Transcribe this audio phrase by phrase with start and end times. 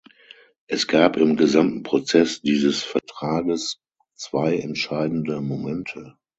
[0.65, 3.79] Es gab im gesamten Prozess dieses Vertrages
[4.15, 6.17] zwei entscheidende Momente.